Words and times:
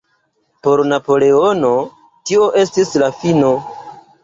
Por 0.67 0.81
Napoleono 0.91 1.69
tio 2.31 2.49
estis 2.65 2.97
la 3.05 3.13
fino. 3.23 3.55